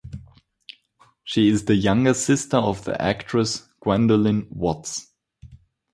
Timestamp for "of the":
2.57-2.99